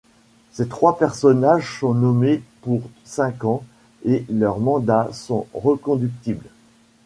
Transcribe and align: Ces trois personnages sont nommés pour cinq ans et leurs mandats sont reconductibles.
Ces 0.51 0.67
trois 0.67 0.97
personnages 0.97 1.77
sont 1.79 1.93
nommés 1.93 2.41
pour 2.63 2.81
cinq 3.03 3.43
ans 3.43 3.63
et 4.03 4.25
leurs 4.31 4.57
mandats 4.57 5.09
sont 5.13 5.45
reconductibles. 5.53 6.49